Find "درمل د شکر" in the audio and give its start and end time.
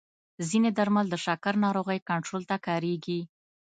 0.77-1.53